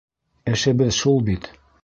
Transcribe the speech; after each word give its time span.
Эшебеҙ 0.53 0.95
шул 1.01 1.23
бит. 1.29 1.51